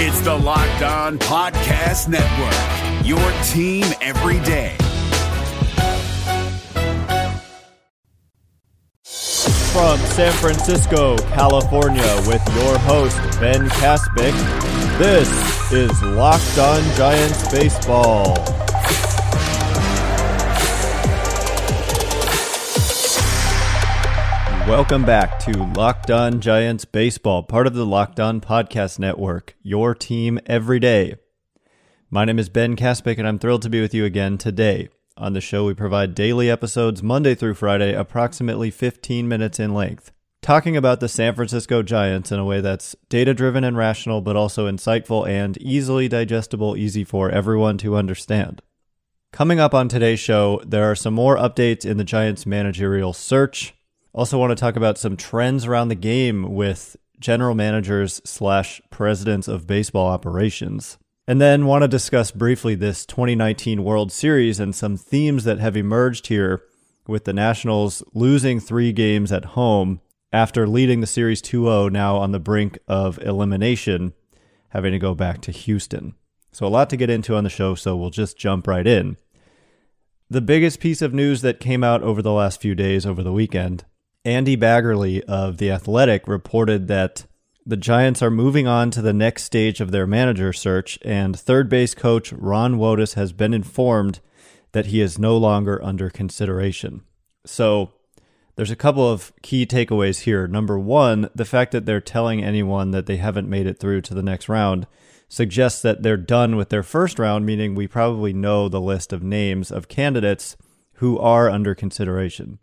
It's 0.00 0.20
the 0.20 0.32
Locked 0.32 0.82
On 0.82 1.18
Podcast 1.18 2.06
Network, 2.06 3.04
your 3.04 3.18
team 3.42 3.84
every 4.00 4.38
day. 4.44 4.76
From 9.72 9.98
San 9.98 10.32
Francisco, 10.34 11.18
California, 11.34 12.14
with 12.28 12.46
your 12.54 12.78
host, 12.78 13.16
Ben 13.40 13.68
Kaspick, 13.70 14.34
this 14.98 15.72
is 15.72 16.00
Locked 16.04 16.58
On 16.58 16.80
Giants 16.94 17.50
Baseball. 17.50 18.36
Welcome 24.68 25.06
back 25.06 25.38
to 25.40 25.64
Locked 25.76 26.10
On 26.10 26.42
Giants 26.42 26.84
Baseball, 26.84 27.42
part 27.42 27.66
of 27.66 27.72
the 27.72 27.86
Locked 27.86 28.20
On 28.20 28.38
Podcast 28.38 28.98
Network, 28.98 29.56
your 29.62 29.94
team 29.94 30.38
every 30.44 30.78
day. 30.78 31.14
My 32.10 32.26
name 32.26 32.38
is 32.38 32.50
Ben 32.50 32.76
Kaspick, 32.76 33.16
and 33.16 33.26
I'm 33.26 33.38
thrilled 33.38 33.62
to 33.62 33.70
be 33.70 33.80
with 33.80 33.94
you 33.94 34.04
again 34.04 34.36
today. 34.36 34.90
On 35.16 35.32
the 35.32 35.40
show, 35.40 35.64
we 35.64 35.72
provide 35.72 36.14
daily 36.14 36.50
episodes 36.50 37.02
Monday 37.02 37.34
through 37.34 37.54
Friday, 37.54 37.94
approximately 37.94 38.70
15 38.70 39.26
minutes 39.26 39.58
in 39.58 39.72
length, 39.72 40.12
talking 40.42 40.76
about 40.76 41.00
the 41.00 41.08
San 41.08 41.34
Francisco 41.34 41.82
Giants 41.82 42.30
in 42.30 42.38
a 42.38 42.44
way 42.44 42.60
that's 42.60 42.94
data 43.08 43.32
driven 43.32 43.64
and 43.64 43.74
rational, 43.74 44.20
but 44.20 44.36
also 44.36 44.70
insightful 44.70 45.26
and 45.26 45.56
easily 45.62 46.08
digestible, 46.08 46.76
easy 46.76 47.04
for 47.04 47.30
everyone 47.30 47.78
to 47.78 47.96
understand. 47.96 48.60
Coming 49.32 49.60
up 49.60 49.72
on 49.72 49.88
today's 49.88 50.20
show, 50.20 50.60
there 50.66 50.90
are 50.90 50.94
some 50.94 51.14
more 51.14 51.38
updates 51.38 51.86
in 51.86 51.96
the 51.96 52.04
Giants 52.04 52.44
managerial 52.44 53.14
search. 53.14 53.74
Also, 54.12 54.38
want 54.38 54.50
to 54.50 54.56
talk 54.60 54.76
about 54.76 54.98
some 54.98 55.16
trends 55.16 55.66
around 55.66 55.88
the 55.88 55.94
game 55.94 56.54
with 56.54 56.96
general 57.20 57.54
managers 57.54 58.20
slash 58.24 58.80
presidents 58.90 59.48
of 59.48 59.66
baseball 59.66 60.08
operations. 60.08 60.98
And 61.26 61.40
then 61.40 61.66
want 61.66 61.82
to 61.82 61.88
discuss 61.88 62.30
briefly 62.30 62.74
this 62.74 63.04
2019 63.04 63.84
World 63.84 64.10
Series 64.10 64.58
and 64.58 64.74
some 64.74 64.96
themes 64.96 65.44
that 65.44 65.58
have 65.58 65.76
emerged 65.76 66.28
here 66.28 66.62
with 67.06 67.24
the 67.24 67.34
Nationals 67.34 68.02
losing 68.14 68.60
three 68.60 68.92
games 68.92 69.30
at 69.30 69.44
home 69.44 70.00
after 70.32 70.66
leading 70.66 71.00
the 71.00 71.06
series 71.06 71.42
2 71.42 71.64
0, 71.64 71.88
now 71.88 72.16
on 72.16 72.32
the 72.32 72.40
brink 72.40 72.78
of 72.88 73.18
elimination, 73.18 74.14
having 74.70 74.92
to 74.92 74.98
go 74.98 75.14
back 75.14 75.40
to 75.42 75.52
Houston. 75.52 76.14
So, 76.50 76.66
a 76.66 76.68
lot 76.68 76.88
to 76.90 76.96
get 76.96 77.10
into 77.10 77.36
on 77.36 77.44
the 77.44 77.50
show, 77.50 77.74
so 77.74 77.96
we'll 77.96 78.10
just 78.10 78.38
jump 78.38 78.66
right 78.66 78.86
in. 78.86 79.16
The 80.30 80.40
biggest 80.40 80.80
piece 80.80 81.02
of 81.02 81.14
news 81.14 81.40
that 81.42 81.60
came 81.60 81.82
out 81.84 82.02
over 82.02 82.20
the 82.20 82.32
last 82.32 82.60
few 82.60 82.74
days 82.74 83.06
over 83.06 83.22
the 83.22 83.32
weekend 83.32 83.84
Andy 84.28 84.58
Baggarly 84.58 85.22
of 85.22 85.56
The 85.56 85.70
Athletic 85.70 86.28
reported 86.28 86.86
that 86.88 87.24
the 87.64 87.78
Giants 87.78 88.20
are 88.20 88.30
moving 88.30 88.66
on 88.66 88.90
to 88.90 89.00
the 89.00 89.14
next 89.14 89.44
stage 89.44 89.80
of 89.80 89.90
their 89.90 90.06
manager 90.06 90.52
search, 90.52 90.98
and 91.00 91.34
third 91.34 91.70
base 91.70 91.94
coach 91.94 92.30
Ron 92.34 92.74
Wotus 92.74 93.14
has 93.14 93.32
been 93.32 93.54
informed 93.54 94.20
that 94.72 94.86
he 94.86 95.00
is 95.00 95.18
no 95.18 95.38
longer 95.38 95.82
under 95.82 96.10
consideration. 96.10 97.00
So 97.46 97.94
there's 98.56 98.70
a 98.70 98.76
couple 98.76 99.10
of 99.10 99.32
key 99.40 99.64
takeaways 99.64 100.20
here. 100.20 100.46
Number 100.46 100.78
one, 100.78 101.30
the 101.34 101.46
fact 101.46 101.72
that 101.72 101.86
they're 101.86 101.98
telling 101.98 102.44
anyone 102.44 102.90
that 102.90 103.06
they 103.06 103.16
haven't 103.16 103.48
made 103.48 103.66
it 103.66 103.80
through 103.80 104.02
to 104.02 104.14
the 104.14 104.22
next 104.22 104.50
round 104.50 104.86
suggests 105.30 105.80
that 105.80 106.02
they're 106.02 106.18
done 106.18 106.54
with 106.54 106.68
their 106.68 106.82
first 106.82 107.18
round, 107.18 107.46
meaning 107.46 107.74
we 107.74 107.86
probably 107.86 108.34
know 108.34 108.68
the 108.68 108.78
list 108.78 109.10
of 109.10 109.22
names 109.22 109.72
of 109.72 109.88
candidates 109.88 110.54
who 110.96 111.18
are 111.18 111.48
under 111.48 111.74
consideration. 111.74 112.58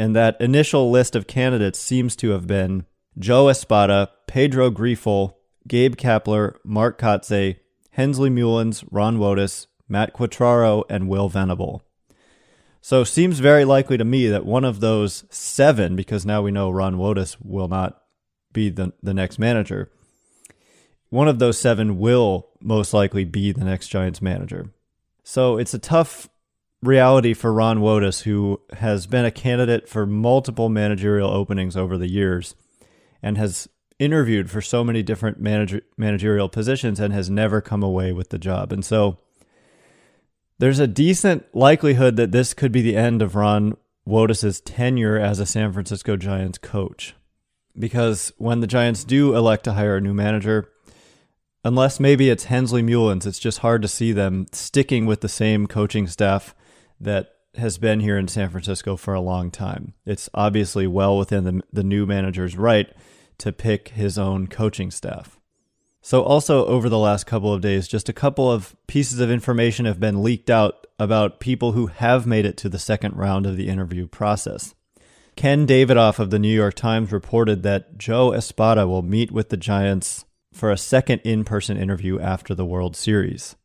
And 0.00 0.16
that 0.16 0.40
initial 0.40 0.90
list 0.90 1.14
of 1.14 1.26
candidates 1.26 1.78
seems 1.78 2.16
to 2.16 2.30
have 2.30 2.46
been 2.46 2.86
Joe 3.18 3.50
Espada, 3.50 4.08
Pedro 4.26 4.70
Grifol, 4.70 5.34
Gabe 5.68 5.94
Kapler, 5.94 6.54
Mark 6.64 6.98
Kotsay, 6.98 7.58
Hensley 7.90 8.30
Meulens, 8.30 8.82
Ron 8.90 9.18
Wotus, 9.18 9.66
Matt 9.90 10.14
Quatraro, 10.14 10.84
and 10.88 11.06
Will 11.06 11.28
Venable. 11.28 11.82
So 12.80 13.04
seems 13.04 13.40
very 13.40 13.66
likely 13.66 13.98
to 13.98 14.04
me 14.06 14.26
that 14.28 14.46
one 14.46 14.64
of 14.64 14.80
those 14.80 15.24
seven, 15.28 15.96
because 15.96 16.24
now 16.24 16.40
we 16.40 16.50
know 16.50 16.70
Ron 16.70 16.94
Wotus 16.96 17.36
will 17.38 17.68
not 17.68 18.00
be 18.54 18.70
the, 18.70 18.94
the 19.02 19.12
next 19.12 19.38
manager, 19.38 19.92
one 21.10 21.28
of 21.28 21.40
those 21.40 21.58
seven 21.58 21.98
will 21.98 22.48
most 22.62 22.94
likely 22.94 23.26
be 23.26 23.52
the 23.52 23.66
next 23.66 23.88
Giants 23.88 24.22
manager. 24.22 24.72
So 25.24 25.58
it's 25.58 25.74
a 25.74 25.78
tough 25.78 26.29
reality 26.82 27.34
for 27.34 27.52
Ron 27.52 27.78
Wotus, 27.78 28.22
who 28.22 28.60
has 28.74 29.06
been 29.06 29.24
a 29.24 29.30
candidate 29.30 29.88
for 29.88 30.06
multiple 30.06 30.68
managerial 30.68 31.30
openings 31.30 31.76
over 31.76 31.98
the 31.98 32.08
years 32.08 32.54
and 33.22 33.36
has 33.36 33.68
interviewed 33.98 34.50
for 34.50 34.62
so 34.62 34.82
many 34.82 35.02
different 35.02 35.40
manager, 35.40 35.82
managerial 35.96 36.48
positions 36.48 36.98
and 36.98 37.12
has 37.12 37.28
never 37.28 37.60
come 37.60 37.82
away 37.82 38.12
with 38.12 38.30
the 38.30 38.38
job. 38.38 38.72
And 38.72 38.84
so 38.84 39.18
there's 40.58 40.78
a 40.78 40.86
decent 40.86 41.54
likelihood 41.54 42.16
that 42.16 42.32
this 42.32 42.54
could 42.54 42.72
be 42.72 42.82
the 42.82 42.96
end 42.96 43.20
of 43.20 43.34
Ron 43.34 43.76
Wotus's 44.08 44.60
tenure 44.60 45.18
as 45.18 45.38
a 45.38 45.46
San 45.46 45.72
Francisco 45.72 46.16
Giants 46.16 46.58
coach. 46.58 47.14
Because 47.78 48.32
when 48.38 48.60
the 48.60 48.66
Giants 48.66 49.04
do 49.04 49.36
elect 49.36 49.64
to 49.64 49.74
hire 49.74 49.98
a 49.98 50.00
new 50.00 50.14
manager, 50.14 50.70
unless 51.62 52.00
maybe 52.00 52.30
it's 52.30 52.44
Hensley 52.44 52.82
Meulens, 52.82 53.26
it's 53.26 53.38
just 53.38 53.58
hard 53.58 53.82
to 53.82 53.88
see 53.88 54.12
them 54.12 54.46
sticking 54.50 55.04
with 55.04 55.20
the 55.20 55.28
same 55.28 55.66
coaching 55.66 56.06
staff 56.06 56.54
that 57.00 57.32
has 57.56 57.78
been 57.78 58.00
here 58.00 58.16
in 58.16 58.28
San 58.28 58.50
Francisco 58.50 58.96
for 58.96 59.14
a 59.14 59.20
long 59.20 59.50
time. 59.50 59.94
It's 60.06 60.28
obviously 60.34 60.86
well 60.86 61.18
within 61.18 61.44
the, 61.44 61.62
the 61.72 61.84
new 61.84 62.06
manager's 62.06 62.56
right 62.56 62.92
to 63.38 63.52
pick 63.52 63.88
his 63.88 64.18
own 64.18 64.46
coaching 64.46 64.90
staff. 64.90 65.38
So, 66.02 66.22
also 66.22 66.64
over 66.66 66.88
the 66.88 66.98
last 66.98 67.26
couple 67.26 67.52
of 67.52 67.60
days, 67.60 67.86
just 67.86 68.08
a 68.08 68.14
couple 68.14 68.50
of 68.50 68.74
pieces 68.86 69.20
of 69.20 69.30
information 69.30 69.84
have 69.84 70.00
been 70.00 70.22
leaked 70.22 70.48
out 70.48 70.86
about 70.98 71.40
people 71.40 71.72
who 71.72 71.88
have 71.88 72.26
made 72.26 72.46
it 72.46 72.56
to 72.58 72.68
the 72.68 72.78
second 72.78 73.16
round 73.16 73.46
of 73.46 73.56
the 73.56 73.68
interview 73.68 74.06
process. 74.06 74.74
Ken 75.36 75.66
Davidoff 75.66 76.18
of 76.18 76.30
the 76.30 76.38
New 76.38 76.54
York 76.54 76.74
Times 76.74 77.12
reported 77.12 77.62
that 77.62 77.98
Joe 77.98 78.32
Espada 78.32 78.86
will 78.86 79.02
meet 79.02 79.30
with 79.30 79.50
the 79.50 79.56
Giants 79.56 80.24
for 80.52 80.70
a 80.70 80.76
second 80.76 81.20
in 81.24 81.44
person 81.44 81.76
interview 81.76 82.18
after 82.18 82.54
the 82.54 82.66
World 82.66 82.96
Series. 82.96 83.56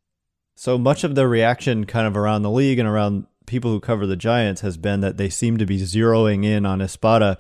So 0.56 0.78
much 0.78 1.04
of 1.04 1.16
the 1.16 1.28
reaction 1.28 1.86
kind 1.86 2.08
of 2.08 2.16
around 2.16 2.42
the 2.42 2.50
league 2.50 2.80
and 2.80 2.88
around 2.88 3.28
people 3.46 3.72
who 3.72 3.80
cover 3.80 4.08
the 4.08 4.16
Giants 4.16 4.62
has 4.62 4.78
been 4.78 5.02
that 5.02 5.18
they 5.18 5.30
seem 5.30 5.58
to 5.58 5.66
be 5.66 5.80
zeroing 5.80 6.46
in 6.46 6.66
on 6.66 6.82
Espada 6.82 7.40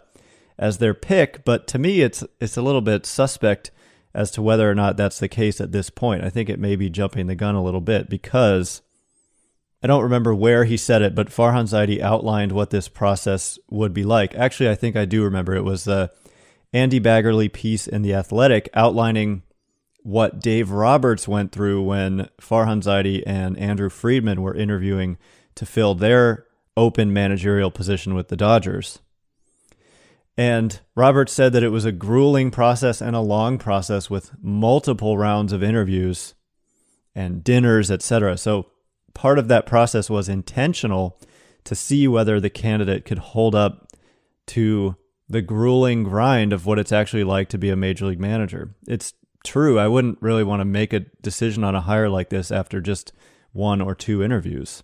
as 0.57 0.77
their 0.77 0.93
pick, 0.93 1.43
but 1.43 1.67
to 1.67 1.79
me 1.79 2.01
it's 2.01 2.23
it's 2.39 2.57
a 2.57 2.61
little 2.61 2.81
bit 2.81 3.05
suspect 3.05 3.71
as 4.13 4.31
to 4.31 4.41
whether 4.41 4.69
or 4.69 4.75
not 4.75 4.95
that's 4.95 5.19
the 5.19 5.27
case 5.27 5.59
at 5.59 5.71
this 5.71 5.89
point. 5.89 6.23
I 6.23 6.29
think 6.29 6.49
it 6.49 6.59
may 6.59 6.75
be 6.75 6.89
jumping 6.89 7.27
the 7.27 7.35
gun 7.35 7.55
a 7.55 7.63
little 7.63 7.81
bit 7.81 8.09
because 8.09 8.81
I 9.83 9.87
don't 9.87 10.03
remember 10.03 10.33
where 10.33 10.63
he 10.63 10.77
said 10.77 11.01
it, 11.01 11.13
but 11.13 11.27
Farhan 11.27 11.65
Zaidi 11.65 11.99
outlined 11.99 12.53
what 12.53 12.69
this 12.69 12.87
process 12.87 13.59
would 13.69 13.93
be 13.93 14.03
like. 14.03 14.33
Actually, 14.33 14.69
I 14.69 14.75
think 14.75 14.95
I 14.95 15.05
do 15.05 15.23
remember 15.23 15.53
it 15.53 15.63
was 15.63 15.83
the 15.83 16.11
Andy 16.71 16.99
Baggarly 16.99 17.51
piece 17.51 17.87
in 17.87 18.01
The 18.01 18.13
Athletic 18.13 18.69
outlining 18.73 19.43
what 20.05 20.39
Dave 20.39 20.69
Roberts 20.69 21.27
went 21.27 21.51
through 21.51 21.81
when 21.81 22.29
Farhan 22.39 22.83
Zaidi 22.83 23.23
and 23.25 23.57
Andrew 23.57 23.89
Friedman 23.89 24.43
were 24.43 24.53
interviewing 24.53 25.17
to 25.55 25.65
fill 25.65 25.95
their 25.95 26.45
open 26.77 27.11
managerial 27.11 27.71
position 27.71 28.13
with 28.13 28.27
the 28.27 28.37
Dodgers. 28.37 28.99
And 30.37 30.79
Roberts 30.93 31.33
said 31.33 31.53
that 31.53 31.63
it 31.63 31.69
was 31.69 31.85
a 31.85 31.91
grueling 31.91 32.51
process 32.51 33.01
and 33.01 33.15
a 33.15 33.19
long 33.19 33.57
process 33.57 34.07
with 34.07 34.31
multiple 34.43 35.17
rounds 35.17 35.51
of 35.51 35.63
interviews 35.63 36.35
and 37.15 37.43
dinners, 37.43 37.89
etc. 37.89 38.37
So 38.37 38.67
part 39.15 39.39
of 39.39 39.47
that 39.47 39.65
process 39.65 40.07
was 40.07 40.29
intentional 40.29 41.19
to 41.63 41.73
see 41.73 42.07
whether 42.07 42.39
the 42.39 42.51
candidate 42.51 43.05
could 43.05 43.17
hold 43.17 43.55
up 43.55 43.87
to 44.47 44.97
the 45.27 45.41
grueling 45.41 46.03
grind 46.03 46.53
of 46.53 46.67
what 46.67 46.77
it's 46.77 46.91
actually 46.91 47.23
like 47.23 47.49
to 47.49 47.57
be 47.57 47.71
a 47.71 47.75
major 47.75 48.05
league 48.05 48.19
manager. 48.19 48.75
It's 48.87 49.15
true. 49.45 49.79
I 49.79 49.87
wouldn't 49.87 50.21
really 50.21 50.43
want 50.43 50.59
to 50.61 50.65
make 50.65 50.91
a 50.93 51.01
decision 51.21 51.63
on 51.63 51.75
a 51.75 51.81
hire 51.81 52.09
like 52.09 52.29
this 52.29 52.51
after 52.51 52.81
just 52.81 53.13
one 53.53 53.79
or 53.81 53.95
two 53.95 54.21
interviews, 54.21 54.83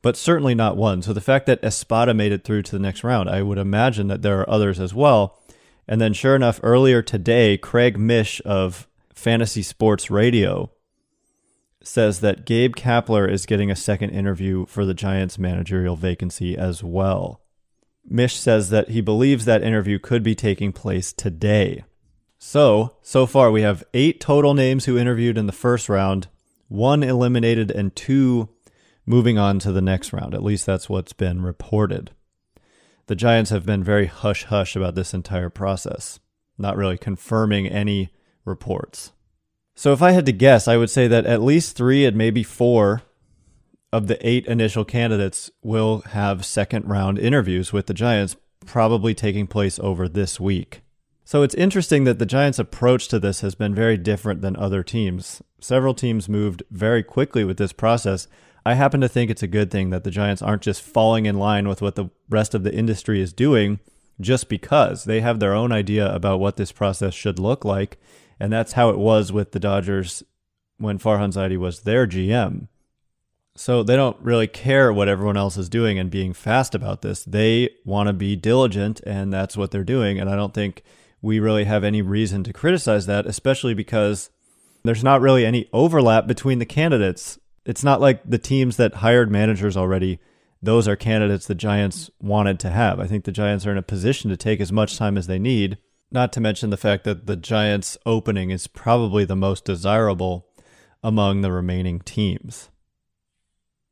but 0.00 0.16
certainly 0.16 0.54
not 0.54 0.76
one. 0.76 1.02
So 1.02 1.12
the 1.12 1.20
fact 1.20 1.46
that 1.46 1.62
Espada 1.62 2.14
made 2.14 2.32
it 2.32 2.44
through 2.44 2.62
to 2.62 2.72
the 2.72 2.78
next 2.78 3.04
round, 3.04 3.28
I 3.28 3.42
would 3.42 3.58
imagine 3.58 4.08
that 4.08 4.22
there 4.22 4.40
are 4.40 4.48
others 4.48 4.80
as 4.80 4.94
well. 4.94 5.38
And 5.86 6.00
then, 6.00 6.12
sure 6.12 6.36
enough, 6.36 6.60
earlier 6.62 7.02
today, 7.02 7.58
Craig 7.58 7.98
Mish 7.98 8.40
of 8.44 8.88
Fantasy 9.12 9.62
Sports 9.62 10.10
Radio 10.10 10.70
says 11.82 12.20
that 12.20 12.46
Gabe 12.46 12.76
Kapler 12.76 13.30
is 13.30 13.46
getting 13.46 13.70
a 13.70 13.76
second 13.76 14.10
interview 14.10 14.66
for 14.66 14.84
the 14.84 14.94
Giants 14.94 15.38
managerial 15.38 15.96
vacancy 15.96 16.56
as 16.56 16.84
well. 16.84 17.40
Mish 18.08 18.36
says 18.36 18.70
that 18.70 18.90
he 18.90 19.00
believes 19.00 19.44
that 19.44 19.62
interview 19.62 19.98
could 19.98 20.22
be 20.22 20.34
taking 20.34 20.72
place 20.72 21.12
today. 21.12 21.84
So, 22.42 22.96
so 23.02 23.26
far 23.26 23.50
we 23.50 23.60
have 23.60 23.84
eight 23.92 24.18
total 24.18 24.54
names 24.54 24.86
who 24.86 24.96
interviewed 24.96 25.36
in 25.36 25.46
the 25.46 25.52
first 25.52 25.90
round, 25.90 26.28
one 26.68 27.02
eliminated, 27.02 27.70
and 27.70 27.94
two 27.94 28.48
moving 29.04 29.36
on 29.36 29.58
to 29.58 29.72
the 29.72 29.82
next 29.82 30.14
round. 30.14 30.34
At 30.34 30.42
least 30.42 30.64
that's 30.64 30.88
what's 30.88 31.12
been 31.12 31.42
reported. 31.42 32.12
The 33.08 33.14
Giants 33.14 33.50
have 33.50 33.66
been 33.66 33.84
very 33.84 34.06
hush 34.06 34.44
hush 34.44 34.74
about 34.74 34.94
this 34.94 35.12
entire 35.12 35.50
process, 35.50 36.18
not 36.56 36.78
really 36.78 36.96
confirming 36.96 37.66
any 37.66 38.08
reports. 38.46 39.12
So 39.74 39.92
if 39.92 40.00
I 40.00 40.12
had 40.12 40.24
to 40.24 40.32
guess, 40.32 40.66
I 40.66 40.78
would 40.78 40.90
say 40.90 41.06
that 41.08 41.26
at 41.26 41.42
least 41.42 41.76
three 41.76 42.06
and 42.06 42.16
maybe 42.16 42.42
four 42.42 43.02
of 43.92 44.06
the 44.06 44.26
eight 44.26 44.46
initial 44.46 44.86
candidates 44.86 45.50
will 45.62 46.00
have 46.12 46.46
second 46.46 46.88
round 46.88 47.18
interviews 47.18 47.70
with 47.70 47.86
the 47.86 47.94
Giants, 47.94 48.36
probably 48.64 49.14
taking 49.14 49.46
place 49.46 49.78
over 49.80 50.08
this 50.08 50.40
week. 50.40 50.80
So 51.30 51.44
it's 51.44 51.54
interesting 51.54 52.02
that 52.04 52.18
the 52.18 52.26
Giants' 52.26 52.58
approach 52.58 53.06
to 53.06 53.20
this 53.20 53.40
has 53.40 53.54
been 53.54 53.72
very 53.72 53.96
different 53.96 54.42
than 54.42 54.56
other 54.56 54.82
teams. 54.82 55.40
Several 55.60 55.94
teams 55.94 56.28
moved 56.28 56.64
very 56.72 57.04
quickly 57.04 57.44
with 57.44 57.56
this 57.56 57.72
process. 57.72 58.26
I 58.66 58.74
happen 58.74 59.00
to 59.00 59.08
think 59.08 59.30
it's 59.30 59.44
a 59.44 59.46
good 59.46 59.70
thing 59.70 59.90
that 59.90 60.02
the 60.02 60.10
Giants 60.10 60.42
aren't 60.42 60.62
just 60.62 60.82
falling 60.82 61.26
in 61.26 61.38
line 61.38 61.68
with 61.68 61.82
what 61.82 61.94
the 61.94 62.10
rest 62.28 62.52
of 62.52 62.64
the 62.64 62.74
industry 62.74 63.20
is 63.20 63.32
doing 63.32 63.78
just 64.20 64.48
because 64.48 65.04
they 65.04 65.20
have 65.20 65.38
their 65.38 65.54
own 65.54 65.70
idea 65.70 66.12
about 66.12 66.40
what 66.40 66.56
this 66.56 66.72
process 66.72 67.14
should 67.14 67.38
look 67.38 67.64
like. 67.64 68.00
And 68.40 68.52
that's 68.52 68.72
how 68.72 68.90
it 68.90 68.98
was 68.98 69.30
with 69.30 69.52
the 69.52 69.60
Dodgers 69.60 70.24
when 70.78 70.98
Farhan 70.98 71.32
Zaidi 71.32 71.56
was 71.56 71.82
their 71.82 72.08
GM. 72.08 72.66
So 73.54 73.84
they 73.84 73.94
don't 73.94 74.18
really 74.20 74.48
care 74.48 74.92
what 74.92 75.06
everyone 75.06 75.36
else 75.36 75.56
is 75.56 75.68
doing 75.68 75.96
and 75.96 76.10
being 76.10 76.32
fast 76.32 76.74
about 76.74 77.02
this. 77.02 77.22
They 77.22 77.70
want 77.84 78.08
to 78.08 78.12
be 78.12 78.34
diligent, 78.34 79.00
and 79.06 79.32
that's 79.32 79.56
what 79.56 79.70
they're 79.70 79.84
doing. 79.84 80.18
And 80.18 80.28
I 80.28 80.34
don't 80.34 80.54
think 80.54 80.82
we 81.22 81.38
really 81.38 81.64
have 81.64 81.84
any 81.84 82.02
reason 82.02 82.44
to 82.44 82.52
criticize 82.52 83.06
that, 83.06 83.26
especially 83.26 83.74
because 83.74 84.30
there's 84.84 85.04
not 85.04 85.20
really 85.20 85.44
any 85.44 85.68
overlap 85.72 86.26
between 86.26 86.58
the 86.58 86.66
candidates. 86.66 87.38
It's 87.66 87.84
not 87.84 88.00
like 88.00 88.22
the 88.24 88.38
teams 88.38 88.76
that 88.76 88.96
hired 88.96 89.30
managers 89.30 89.76
already, 89.76 90.18
those 90.62 90.88
are 90.88 90.96
candidates 90.96 91.46
the 91.46 91.54
Giants 91.54 92.10
wanted 92.20 92.58
to 92.60 92.70
have. 92.70 93.00
I 93.00 93.06
think 93.06 93.24
the 93.24 93.32
Giants 93.32 93.66
are 93.66 93.72
in 93.72 93.78
a 93.78 93.82
position 93.82 94.30
to 94.30 94.36
take 94.36 94.60
as 94.60 94.72
much 94.72 94.96
time 94.96 95.16
as 95.16 95.26
they 95.26 95.38
need, 95.38 95.78
not 96.10 96.32
to 96.32 96.40
mention 96.40 96.70
the 96.70 96.76
fact 96.76 97.04
that 97.04 97.26
the 97.26 97.36
Giants' 97.36 97.96
opening 98.04 98.50
is 98.50 98.66
probably 98.66 99.24
the 99.24 99.36
most 99.36 99.64
desirable 99.64 100.46
among 101.02 101.40
the 101.40 101.52
remaining 101.52 102.00
teams. 102.00 102.70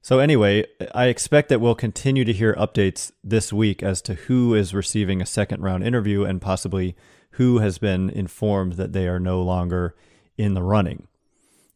So, 0.08 0.20
anyway, 0.20 0.64
I 0.94 1.08
expect 1.08 1.50
that 1.50 1.60
we'll 1.60 1.74
continue 1.74 2.24
to 2.24 2.32
hear 2.32 2.54
updates 2.54 3.12
this 3.22 3.52
week 3.52 3.82
as 3.82 4.00
to 4.00 4.14
who 4.14 4.54
is 4.54 4.72
receiving 4.72 5.20
a 5.20 5.26
second 5.26 5.60
round 5.60 5.84
interview 5.84 6.24
and 6.24 6.40
possibly 6.40 6.96
who 7.32 7.58
has 7.58 7.76
been 7.76 8.08
informed 8.08 8.76
that 8.76 8.94
they 8.94 9.06
are 9.06 9.20
no 9.20 9.42
longer 9.42 9.94
in 10.38 10.54
the 10.54 10.62
running. 10.62 11.08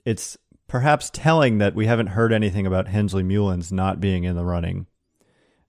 It's 0.06 0.38
perhaps 0.66 1.10
telling 1.12 1.58
that 1.58 1.74
we 1.74 1.84
haven't 1.84 2.06
heard 2.06 2.32
anything 2.32 2.66
about 2.66 2.88
Hensley 2.88 3.22
Meulens 3.22 3.70
not 3.70 4.00
being 4.00 4.24
in 4.24 4.34
the 4.34 4.46
running 4.46 4.86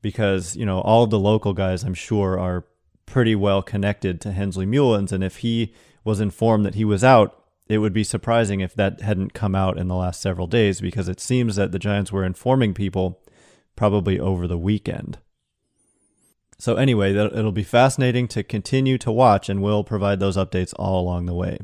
because, 0.02 0.56
you 0.56 0.66
know, 0.66 0.80
all 0.80 1.06
the 1.06 1.20
local 1.20 1.52
guys, 1.52 1.84
I'm 1.84 1.94
sure, 1.94 2.40
are 2.40 2.64
pretty 3.06 3.36
well 3.36 3.62
connected 3.62 4.22
to 4.22 4.32
Hensley 4.32 4.66
Meulens. 4.66 5.12
And 5.12 5.22
if 5.22 5.40
he 5.40 5.74
was 6.06 6.22
informed 6.22 6.66
that 6.66 6.76
he 6.76 6.86
was 6.86 7.04
out, 7.04 7.43
it 7.68 7.78
would 7.78 7.94
be 7.94 8.04
surprising 8.04 8.60
if 8.60 8.74
that 8.76 9.02
hadn't 9.02 9.34
come 9.34 9.56
out 9.56 9.78
in 9.78 9.88
the 9.88 9.96
last 9.96 10.22
several 10.22 10.48
days 10.48 10.82
because 10.82 11.08
it 11.08 11.20
seems 11.20 11.56
that 11.56 11.72
the 11.72 11.80
Giants 11.80 12.12
were 12.12 12.26
informing 12.26 12.74
people 12.74 13.22
probably 13.76 14.20
over 14.20 14.48
the 14.48 14.58
weekend. 14.58 15.18
So, 16.60 16.76
anyway, 16.76 17.14
it'll 17.16 17.52
be 17.52 17.64
fascinating 17.64 18.28
to 18.30 18.44
continue 18.44 18.98
to 19.00 19.12
watch, 19.12 19.50
and 19.50 19.62
we'll 19.62 19.84
provide 19.84 20.20
those 20.20 20.38
updates 20.38 20.74
all 20.78 21.02
along 21.02 21.26
the 21.26 21.34
way. 21.34 21.60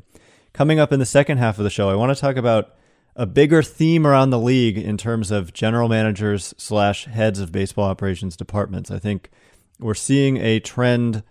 Coming 0.51 0.79
up 0.79 0.91
in 0.91 0.99
the 0.99 1.05
second 1.05 1.37
half 1.37 1.57
of 1.57 1.63
the 1.63 1.69
show, 1.69 1.89
I 1.89 1.95
want 1.95 2.15
to 2.15 2.19
talk 2.19 2.35
about 2.35 2.75
a 3.15 3.25
bigger 3.25 3.61
theme 3.61 4.07
around 4.07 4.29
the 4.29 4.39
league 4.39 4.77
in 4.77 4.97
terms 4.97 5.31
of 5.31 5.53
general 5.53 5.89
managers 5.89 6.53
slash 6.57 7.05
heads 7.05 7.39
of 7.39 7.51
baseball 7.51 7.85
operations 7.85 8.35
departments. 8.35 8.89
I 8.89 8.99
think 8.99 9.29
we're 9.79 9.93
seeing 9.93 10.37
a 10.37 10.59
trend 10.59 11.23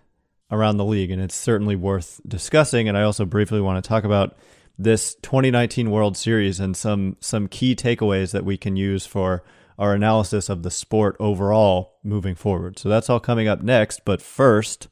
around 0.51 0.77
the 0.77 0.85
league, 0.85 1.11
and 1.11 1.21
it's 1.21 1.35
certainly 1.35 1.75
worth 1.75 2.21
discussing. 2.27 2.87
And 2.87 2.97
I 2.97 3.03
also 3.03 3.25
briefly 3.25 3.61
want 3.61 3.83
to 3.83 3.87
talk 3.87 4.03
about 4.03 4.37
this 4.79 5.15
2019 5.15 5.91
World 5.91 6.15
Series 6.15 6.59
and 6.59 6.75
some 6.75 7.17
some 7.19 7.47
key 7.47 7.75
takeaways 7.75 8.31
that 8.31 8.45
we 8.45 8.57
can 8.57 8.77
use 8.77 9.05
for 9.05 9.43
our 9.77 9.93
analysis 9.93 10.49
of 10.49 10.63
the 10.63 10.71
sport 10.71 11.17
overall 11.19 11.97
moving 12.03 12.33
forward. 12.33 12.79
So 12.79 12.89
that's 12.89 13.09
all 13.09 13.19
coming 13.19 13.47
up 13.47 13.61
next. 13.61 14.01
But 14.05 14.21
first, 14.21 14.87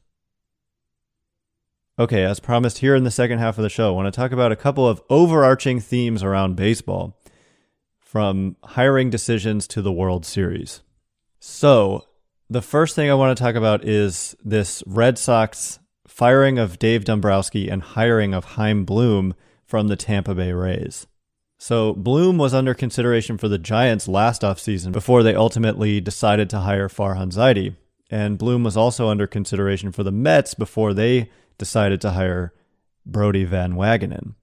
okay, 1.98 2.22
as 2.22 2.38
promised 2.38 2.78
here 2.78 2.94
in 2.94 3.04
the 3.04 3.10
second 3.10 3.38
half 3.38 3.58
of 3.58 3.62
the 3.62 3.70
show, 3.70 3.88
I 3.88 3.96
want 3.96 4.12
to 4.12 4.16
talk 4.16 4.30
about 4.30 4.52
a 4.52 4.56
couple 4.56 4.86
of 4.86 5.02
overarching 5.08 5.80
themes 5.80 6.22
around 6.22 6.56
baseball 6.56 7.18
from 7.98 8.56
hiring 8.64 9.10
decisions 9.10 9.66
to 9.68 9.82
the 9.82 9.92
World 9.92 10.24
Series. 10.24 10.82
So, 11.40 12.04
the 12.50 12.62
first 12.62 12.94
thing 12.94 13.10
I 13.10 13.14
want 13.14 13.36
to 13.36 13.42
talk 13.42 13.54
about 13.54 13.84
is 13.84 14.34
this 14.42 14.82
Red 14.86 15.18
Sox 15.18 15.78
firing 16.06 16.58
of 16.58 16.78
Dave 16.78 17.04
Dombrowski 17.04 17.68
and 17.68 17.82
hiring 17.82 18.32
of 18.32 18.44
Chaim 18.44 18.84
Bloom 18.84 19.34
from 19.68 19.88
the 19.88 19.96
Tampa 19.96 20.34
Bay 20.34 20.52
Rays. 20.52 21.06
So 21.58 21.92
Bloom 21.92 22.38
was 22.38 22.54
under 22.54 22.72
consideration 22.72 23.36
for 23.36 23.48
the 23.48 23.58
Giants 23.58 24.08
last 24.08 24.42
offseason 24.42 24.92
before 24.92 25.22
they 25.22 25.34
ultimately 25.34 26.00
decided 26.00 26.48
to 26.50 26.60
hire 26.60 26.88
Farhan 26.88 27.30
Zaidi. 27.30 27.76
And 28.10 28.38
Bloom 28.38 28.64
was 28.64 28.76
also 28.76 29.08
under 29.08 29.26
consideration 29.26 29.92
for 29.92 30.02
the 30.02 30.10
Mets 30.10 30.54
before 30.54 30.94
they 30.94 31.30
decided 31.58 32.00
to 32.00 32.12
hire 32.12 32.54
Brodie 33.04 33.44
Van 33.44 33.74
Wagenen. 33.74 34.34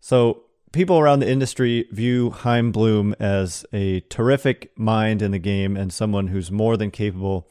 So 0.00 0.42
people 0.72 0.98
around 0.98 1.20
the 1.20 1.30
industry 1.30 1.86
view 1.92 2.30
Chaim 2.30 2.72
Bloom 2.72 3.14
as 3.20 3.64
a 3.72 4.00
terrific 4.00 4.76
mind 4.76 5.22
in 5.22 5.30
the 5.30 5.38
game 5.38 5.76
and 5.76 5.92
someone 5.92 6.26
who's 6.26 6.50
more 6.50 6.76
than 6.76 6.90
capable 6.90 7.48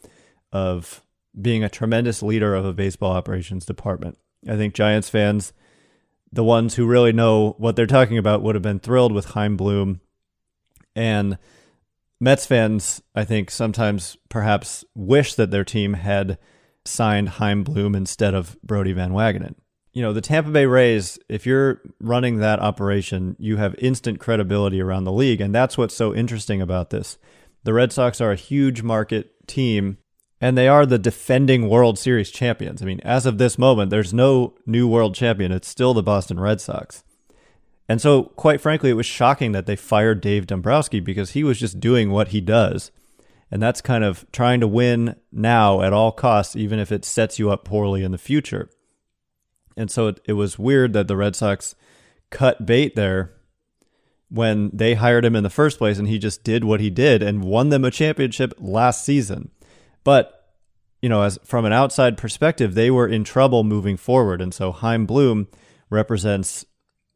of 0.52 1.02
being 1.40 1.64
a 1.64 1.70
tremendous 1.70 2.22
leader 2.22 2.54
of 2.54 2.66
a 2.66 2.74
baseball 2.74 3.14
operations 3.14 3.66
department. 3.66 4.18
I 4.48 4.58
think 4.58 4.74
Giants 4.74 5.10
fans 5.10 5.54
the 6.34 6.44
ones 6.44 6.76
who 6.76 6.88
really 6.88 7.14
know 7.14 7.52
what 7.60 7.76
they're 7.76 7.86
talking 7.86 8.18
about 8.18 8.42
would 8.42 8.56
have 8.56 8.64
been 8.64 8.80
thrilled 8.80 9.12
with 9.12 9.26
Chaim 9.26 9.56
Bloom. 9.56 10.02
And 10.96 11.38
Mets 12.20 12.48
fans, 12.48 13.04
I 13.14 13.24
think, 13.24 13.52
sometimes 13.52 14.18
perhaps 14.30 14.84
wish 14.96 15.36
that 15.36 15.52
their 15.52 15.64
team 15.64 15.94
had 15.94 16.40
signed 16.86 17.30
Chaim 17.30 17.64
Bloom 17.64 17.94
instead 17.94 18.34
of 18.34 18.60
Brodie 18.64 18.94
Van 18.94 19.12
Wagenen. 19.12 19.56
You 19.94 20.02
know, 20.02 20.12
the 20.12 20.22
Tampa 20.22 20.50
Bay 20.50 20.66
Rays, 20.66 21.20
if 21.30 21.46
you're 21.46 21.82
running 22.00 22.38
that 22.38 22.60
operation, 22.60 23.36
you 23.38 23.58
have 23.58 23.76
instant 23.76 24.20
credibility 24.20 24.82
around 24.82 25.04
the 25.04 25.12
league. 25.12 25.40
And 25.40 25.54
that's 25.54 25.78
what's 25.78 25.96
so 25.96 26.16
interesting 26.16 26.64
about 26.64 26.90
this. 26.90 27.20
The 27.64 27.74
Red 27.74 27.94
Sox 27.94 28.20
are 28.20 28.32
a 28.32 28.36
huge 28.36 28.82
market 28.82 29.48
team 29.48 30.00
and 30.44 30.58
they 30.58 30.68
are 30.68 30.86
the 30.86 31.00
defending 31.00 31.70
World 31.70 31.98
Series 31.98 32.30
champions. 32.30 32.82
I 32.82 32.86
mean, 32.86 33.00
as 33.00 33.26
of 33.26 33.38
this 33.38 33.58
moment, 33.58 33.92
there's 33.92 34.14
no 34.14 34.56
new 34.66 34.90
world 34.90 35.16
champion. 35.16 35.54
It's 35.54 35.70
still 35.70 35.94
the 35.94 36.04
Boston 36.04 36.38
Red 36.38 36.60
Sox. 36.60 37.06
And 37.88 38.02
so, 38.02 38.24
quite 38.24 38.60
frankly, 38.60 38.90
it 38.90 38.96
was 38.96 39.06
shocking 39.06 39.54
that 39.54 39.68
they 39.68 39.78
fired 39.78 40.20
Dave 40.20 40.46
Dombrowski 40.46 41.00
because 41.00 41.32
he 41.32 41.46
was 41.46 41.62
just 41.62 41.80
doing 41.80 42.12
what 42.12 42.28
he 42.30 42.42
does. 42.42 42.92
And 43.50 43.62
that's 43.62 43.80
kind 43.80 44.04
of 44.04 44.30
trying 44.34 44.60
to 44.60 44.68
win 44.68 45.16
now 45.32 45.82
at 45.82 45.94
all 45.94 46.12
costs, 46.12 46.58
even 46.58 46.78
if 46.78 46.92
it 46.92 47.06
sets 47.06 47.40
you 47.40 47.50
up 47.50 47.64
poorly 47.64 48.04
in 48.04 48.12
the 48.12 48.18
future. 48.18 48.70
And 49.78 49.90
so 49.90 50.08
it, 50.08 50.20
it 50.26 50.34
was 50.34 50.60
weird 50.60 50.92
that 50.92 51.08
the 51.08 51.16
Red 51.16 51.38
Sox 51.38 51.74
cut 52.32 52.66
bait 52.66 52.98
there 52.98 53.32
when 54.28 54.72
they 54.74 54.96
hired 54.96 55.24
him 55.24 55.38
in 55.38 55.44
the 55.44 55.50
first 55.50 55.78
place 55.78 56.00
and 56.00 56.10
he 56.10 56.20
just 56.20 56.44
did 56.44 56.66
what 56.66 56.82
he 56.82 56.90
did 56.90 57.24
and 57.24 57.46
won 57.46 57.70
them 57.70 57.86
a 57.86 57.92
championship 57.92 58.54
last 58.60 59.06
season. 59.06 59.52
But 60.04 60.40
you 61.02 61.10
know, 61.10 61.24
as 61.24 61.38
from 61.44 61.66
an 61.66 61.74
outside 61.74 62.18
perspective, 62.18 62.76
they 62.76 62.90
were 62.90 63.08
in 63.08 63.26
trouble 63.26 63.66
moving 63.66 63.98
forward, 63.98 64.42
and 64.42 64.54
so 64.54 64.72
Chaim 64.72 65.06
Bloom 65.06 65.48
represents 65.90 66.66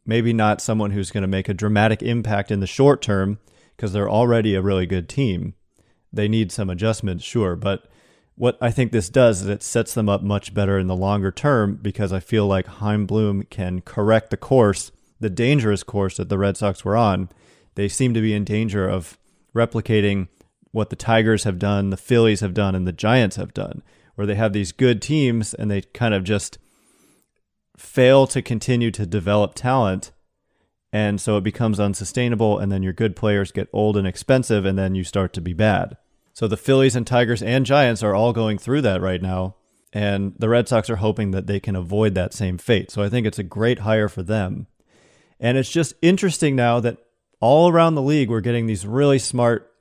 maybe 0.05 0.33
not 0.33 0.61
someone 0.61 0.91
who's 0.91 1.09
going 1.11 1.21
to 1.21 1.27
make 1.27 1.47
a 1.47 1.53
dramatic 1.53 2.01
impact 2.03 2.51
in 2.51 2.59
the 2.59 2.67
short 2.67 3.01
term 3.01 3.39
because 3.75 3.93
they're 3.93 4.09
already 4.09 4.55
a 4.55 4.61
really 4.61 4.85
good 4.85 5.07
team. 5.07 5.53
They 6.11 6.27
need 6.27 6.51
some 6.51 6.69
adjustments, 6.69 7.23
sure, 7.23 7.55
but 7.55 7.87
what 8.35 8.57
I 8.61 8.71
think 8.71 8.91
this 8.91 9.09
does 9.09 9.41
is 9.41 9.47
it 9.47 9.63
sets 9.63 9.93
them 9.93 10.07
up 10.07 10.21
much 10.21 10.53
better 10.53 10.77
in 10.77 10.87
the 10.87 10.95
longer 10.95 11.31
term 11.31 11.79
because 11.81 12.13
I 12.13 12.19
feel 12.19 12.45
like 12.45 12.67
Chaim 12.67 13.05
Bloom 13.05 13.43
can 13.49 13.81
correct 13.81 14.29
the 14.29 14.37
course, 14.37 14.91
the 15.19 15.29
dangerous 15.29 15.81
course 15.81 16.17
that 16.17 16.29
the 16.29 16.37
Red 16.37 16.55
Sox 16.55 16.85
were 16.85 16.95
on. 16.95 17.29
They 17.75 17.87
seem 17.87 18.13
to 18.13 18.21
be 18.21 18.33
in 18.33 18.43
danger 18.43 18.87
of 18.87 19.17
replicating 19.55 20.27
what 20.71 20.89
the 20.89 20.95
Tigers 20.95 21.43
have 21.43 21.59
done, 21.59 21.89
the 21.89 21.97
Phillies 21.97 22.41
have 22.41 22.53
done, 22.53 22.75
and 22.75 22.87
the 22.87 22.91
Giants 22.91 23.35
have 23.35 23.53
done, 23.53 23.83
where 24.15 24.27
they 24.27 24.35
have 24.35 24.53
these 24.53 24.71
good 24.71 25.01
teams 25.01 25.53
and 25.53 25.69
they 25.69 25.81
kind 25.81 26.13
of 26.13 26.23
just 26.23 26.57
fail 27.77 28.27
to 28.27 28.41
continue 28.41 28.91
to 28.91 29.05
develop 29.05 29.53
talent. 29.53 30.11
And 30.91 31.19
so 31.19 31.37
it 31.37 31.43
becomes 31.43 31.79
unsustainable, 31.79 32.59
and 32.59 32.71
then 32.71 32.83
your 32.83 32.93
good 32.93 33.15
players 33.15 33.51
get 33.51 33.69
old 33.73 33.97
and 33.97 34.07
expensive, 34.07 34.65
and 34.65 34.77
then 34.77 34.95
you 34.95 35.03
start 35.03 35.33
to 35.33 35.41
be 35.41 35.53
bad. 35.53 35.97
So 36.33 36.47
the 36.47 36.57
Phillies 36.57 36.95
and 36.95 37.05
Tigers 37.05 37.41
and 37.41 37.65
Giants 37.65 38.03
are 38.03 38.15
all 38.15 38.31
going 38.31 38.57
through 38.57 38.81
that 38.83 39.01
right 39.01 39.21
now. 39.21 39.55
And 39.93 40.33
the 40.37 40.49
Red 40.49 40.67
Sox 40.67 40.89
are 40.89 40.97
hoping 40.97 41.31
that 41.31 41.47
they 41.47 41.59
can 41.59 41.75
avoid 41.75 42.13
that 42.13 42.33
same 42.33 42.57
fate. 42.57 42.91
So 42.91 43.01
I 43.01 43.09
think 43.09 43.25
it's 43.25 43.39
a 43.39 43.43
great 43.43 43.79
hire 43.79 44.09
for 44.09 44.21
them. 44.21 44.67
And 45.39 45.57
it's 45.57 45.71
just 45.71 45.93
interesting 46.01 46.55
now 46.55 46.79
that 46.81 46.97
all 47.39 47.69
around 47.69 47.95
the 47.95 48.01
league, 48.01 48.29
we're 48.29 48.41
getting 48.41 48.67
these 48.67 48.85
really 48.85 49.17
smart 49.17 49.71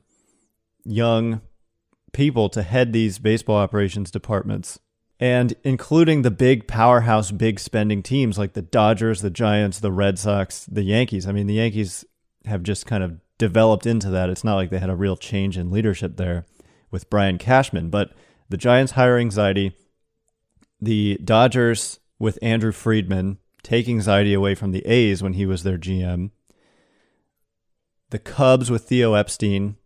young 0.86 1.40
people 2.12 2.48
to 2.50 2.62
head 2.62 2.92
these 2.92 3.18
baseball 3.18 3.56
operations 3.56 4.10
departments. 4.10 4.78
and 5.18 5.54
including 5.64 6.22
the 6.22 6.30
big 6.30 6.66
powerhouse, 6.66 7.30
big 7.30 7.58
spending 7.58 8.02
teams 8.02 8.36
like 8.36 8.52
the 8.52 8.62
Dodgers, 8.62 9.22
the 9.22 9.30
Giants, 9.30 9.80
the 9.80 9.92
Red 9.92 10.18
Sox, 10.18 10.66
the 10.66 10.82
Yankees. 10.82 11.26
I 11.26 11.32
mean, 11.32 11.46
the 11.46 11.54
Yankees 11.54 12.04
have 12.44 12.62
just 12.62 12.86
kind 12.86 13.02
of 13.02 13.18
developed 13.38 13.86
into 13.86 14.10
that. 14.10 14.28
It's 14.28 14.44
not 14.44 14.56
like 14.56 14.70
they 14.70 14.78
had 14.78 14.90
a 14.90 14.96
real 14.96 15.16
change 15.16 15.56
in 15.56 15.70
leadership 15.70 16.16
there 16.16 16.44
with 16.90 17.10
Brian 17.10 17.38
Cashman, 17.38 17.88
but 17.90 18.12
the 18.48 18.56
Giants 18.56 18.92
hire 18.92 19.18
Zaidi. 19.18 19.72
The 20.80 21.18
Dodgers 21.24 21.98
with 22.18 22.38
Andrew 22.42 22.72
Friedman 22.72 23.38
take 23.62 23.86
Zaidi 23.86 24.36
away 24.36 24.54
from 24.54 24.72
the 24.72 24.86
A's 24.86 25.22
when 25.22 25.32
he 25.32 25.46
was 25.46 25.62
their 25.62 25.78
GM. 25.78 26.30
The 28.10 28.18
Cubs 28.18 28.70
with 28.70 28.84
Theo 28.84 29.14
Epstein, 29.14 29.76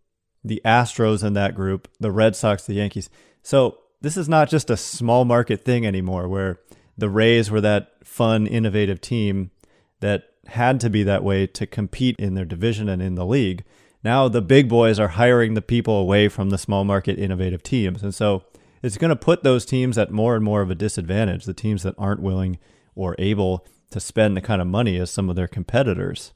the 0.43 0.61
Astros 0.65 1.23
in 1.23 1.33
that 1.33 1.55
group, 1.55 1.87
the 1.99 2.11
Red 2.11 2.35
Sox, 2.35 2.65
the 2.65 2.73
Yankees. 2.73 3.09
So 3.43 3.77
this 4.01 4.17
is 4.17 4.27
not 4.27 4.49
just 4.49 4.69
a 4.69 4.77
small 4.77 5.25
market 5.25 5.63
thing 5.63 5.85
anymore 5.85 6.27
where 6.27 6.59
the 6.97 7.09
Rays 7.09 7.49
were 7.51 7.61
that 7.61 7.91
fun, 8.03 8.47
innovative 8.47 9.01
team 9.01 9.51
that 9.99 10.23
had 10.47 10.79
to 10.79 10.89
be 10.89 11.03
that 11.03 11.23
way 11.23 11.47
to 11.47 11.67
compete 11.67 12.15
in 12.19 12.33
their 12.33 12.45
division 12.45 12.89
and 12.89 13.01
in 13.01 13.15
the 13.15 13.25
league. 13.25 13.63
Now 14.03 14.27
the 14.27 14.41
big 14.41 14.67
boys 14.67 14.99
are 14.99 15.09
hiring 15.09 15.53
the 15.53 15.61
people 15.61 15.97
away 15.97 16.27
from 16.27 16.49
the 16.49 16.57
small 16.57 16.83
market 16.83 17.19
innovative 17.19 17.61
teams. 17.61 18.01
And 18.01 18.13
so 18.13 18.43
it's 18.81 18.97
going 18.97 19.09
to 19.09 19.15
put 19.15 19.43
those 19.43 19.65
teams 19.65 19.97
at 19.97 20.11
more 20.11 20.35
and 20.35 20.43
more 20.43 20.61
of 20.61 20.71
a 20.71 20.75
disadvantage, 20.75 21.45
the 21.45 21.53
teams 21.53 21.83
that 21.83 21.95
aren't 21.97 22.21
willing 22.21 22.57
or 22.95 23.15
able 23.19 23.65
to 23.91 23.99
spend 23.99 24.35
the 24.35 24.41
kind 24.41 24.61
of 24.61 24.67
money 24.67 24.97
as 24.97 25.11
some 25.11 25.29
of 25.29 25.35
their 25.35 25.47
competitors. 25.47 26.33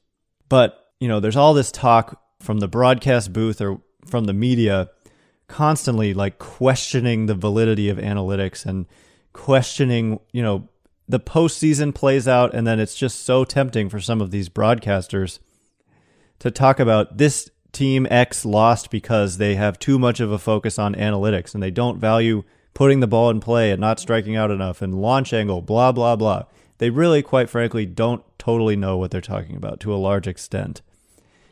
But, 0.48 0.78
you 1.00 1.08
know, 1.08 1.18
there's 1.18 1.36
all 1.36 1.54
this 1.54 1.72
talk 1.72 2.22
from 2.40 2.60
the 2.60 2.68
broadcast 2.68 3.32
booth 3.32 3.60
or 3.60 3.80
from 4.06 4.24
the 4.24 4.32
media 4.32 4.90
constantly 5.48 6.12
like 6.14 6.38
questioning 6.38 7.26
the 7.26 7.34
validity 7.34 7.88
of 7.88 7.98
analytics 7.98 8.66
and 8.66 8.86
questioning, 9.32 10.18
you 10.32 10.42
know, 10.42 10.68
the 11.08 11.20
postseason 11.20 11.94
plays 11.94 12.26
out, 12.26 12.52
and 12.52 12.66
then 12.66 12.80
it's 12.80 12.96
just 12.96 13.24
so 13.24 13.44
tempting 13.44 13.88
for 13.88 14.00
some 14.00 14.20
of 14.20 14.32
these 14.32 14.48
broadcasters 14.48 15.38
to 16.40 16.50
talk 16.50 16.80
about 16.80 17.18
this 17.18 17.50
team 17.72 18.06
X 18.10 18.44
lost 18.44 18.90
because 18.90 19.38
they 19.38 19.54
have 19.54 19.78
too 19.78 19.98
much 19.98 20.18
of 20.18 20.32
a 20.32 20.38
focus 20.38 20.78
on 20.78 20.94
analytics 20.94 21.54
and 21.54 21.62
they 21.62 21.70
don't 21.70 22.00
value 22.00 22.42
putting 22.74 23.00
the 23.00 23.06
ball 23.06 23.30
in 23.30 23.40
play 23.40 23.70
and 23.70 23.80
not 23.80 24.00
striking 24.00 24.34
out 24.34 24.50
enough 24.50 24.82
and 24.82 25.00
launch 25.00 25.32
angle, 25.32 25.62
blah, 25.62 25.92
blah, 25.92 26.16
blah. 26.16 26.44
They 26.78 26.90
really, 26.90 27.22
quite 27.22 27.48
frankly, 27.48 27.86
don't 27.86 28.22
totally 28.38 28.76
know 28.76 28.96
what 28.96 29.10
they're 29.10 29.20
talking 29.20 29.56
about 29.56 29.80
to 29.80 29.94
a 29.94 29.96
large 29.96 30.26
extent. 30.26 30.82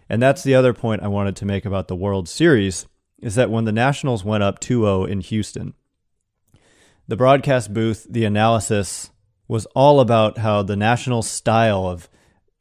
And 0.09 0.23
that's 0.23 0.43
the 0.43 0.55
other 0.55 0.75
point 0.75 1.03
I 1.03 1.09
wanted 1.09 1.37
to 1.37 1.47
make 1.47 1.65
about 1.65 1.89
the 1.89 1.97
World 1.97 2.29
Series 2.29 2.87
is 3.21 3.37
that 3.37 3.51
when 3.51 3.65
the 3.65 3.73
Nationals 3.73 4.25
went 4.25 4.43
up 4.43 4.61
2 4.61 4.83
0 4.83 5.05
in 5.05 5.21
Houston, 5.21 5.75
the 7.09 7.17
broadcast 7.17 7.73
booth, 7.73 8.07
the 8.09 8.25
analysis 8.25 9.11
was 9.49 9.67
all 9.75 10.01
about 10.01 10.39
how 10.39 10.63
the 10.63 10.77
national 10.77 11.23
style 11.23 11.87
of 11.87 12.09